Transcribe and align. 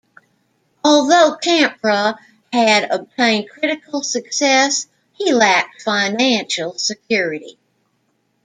Although 0.83 1.37
Campra 1.37 2.17
had 2.51 2.89
obtained 2.89 3.51
critical 3.51 4.01
success 4.01 4.87
he 5.13 5.31
lacked 5.31 5.83
financial 5.83 6.75
security. 6.79 7.59